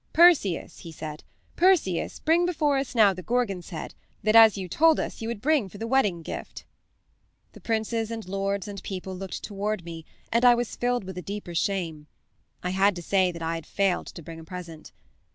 [0.13, 1.23] 'Perseus,' he said,
[1.55, 3.93] 'Perseus, bring before us now the Gorgon's head
[4.23, 6.65] that, as you told us, you would bring for the wedding gift.'
[7.51, 11.21] "The princes and lords and people looked toward me, and I was filled with a
[11.21, 12.07] deeper shame.
[12.63, 14.91] I had to say that I had failed to bring a present.